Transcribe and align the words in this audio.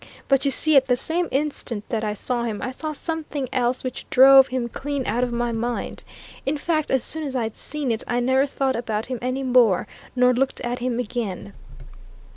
But 0.27 0.45
you 0.45 0.49
see, 0.49 0.75
at 0.75 0.87
the 0.87 0.95
same 0.97 1.27
instant 1.31 1.87
that 1.89 2.03
I 2.03 2.13
saw 2.13 2.43
him, 2.43 2.59
I 2.59 2.71
saw 2.71 2.91
something 2.91 3.47
else 3.53 3.83
which 3.83 4.09
drove 4.09 4.47
him 4.47 4.67
clean 4.67 5.05
out 5.05 5.23
of 5.23 5.31
my 5.31 5.51
mind. 5.51 6.03
In 6.43 6.57
fact, 6.57 6.89
as 6.89 7.03
soon 7.03 7.23
as 7.23 7.35
I'd 7.35 7.55
seen 7.55 7.91
it, 7.91 8.03
I 8.07 8.19
never 8.19 8.47
thought 8.47 8.75
about 8.75 9.05
him 9.05 9.19
any 9.21 9.43
more, 9.43 9.85
nor 10.15 10.33
looked 10.33 10.59
at 10.61 10.79
him 10.79 10.97
again." 10.99 11.53